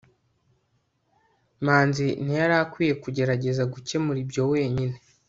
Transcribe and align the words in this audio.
manzi 1.65 2.07
ntiyari 2.23 2.55
akwiye 2.63 2.93
kugerageza 3.03 3.63
gukemura 3.73 4.17
ibyo 4.25 4.43
wenyine 4.51 4.95